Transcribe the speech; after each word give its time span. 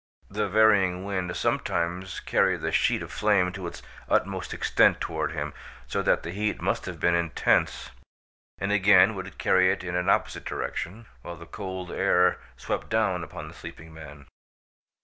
The 0.31 0.49
varying 0.49 1.05
wind 1.05 1.35
sometimes 1.35 2.21
carried 2.21 2.61
the 2.61 2.71
sheet 2.71 3.03
of 3.03 3.11
flame 3.13 3.51
to 3.51 3.67
its 3.67 3.83
utmost 4.09 4.51
extent 4.51 4.99
toward 4.99 5.33
him, 5.33 5.53
so 5.85 6.01
that 6.01 6.23
the 6.23 6.31
heat 6.31 6.59
must 6.59 6.85
have 6.87 6.99
been 6.99 7.13
intense, 7.13 7.91
and 8.57 8.71
again 8.71 9.13
would 9.13 9.37
carry 9.37 9.69
it 9.71 9.83
in 9.83 9.95
an 9.95 10.09
opposite 10.09 10.43
direction 10.45 11.05
while 11.21 11.35
the 11.35 11.45
cold 11.45 11.91
air 11.91 12.39
swept 12.57 12.89
down 12.89 13.23
upon 13.23 13.47
the 13.47 13.53
sleeping 13.53 13.93
man. 13.93 14.25